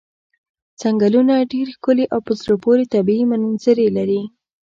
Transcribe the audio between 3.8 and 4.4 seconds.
لري.